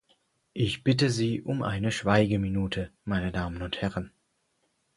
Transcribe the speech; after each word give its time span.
Ich 0.53 0.83
bitte 0.83 1.11
Sie 1.11 1.43
um 1.43 1.61
eine 1.61 1.91
Schweigeminute, 1.91 2.89
meine 3.05 3.31
Damen 3.31 3.61
und 3.61 3.81
Herren. 3.83 4.11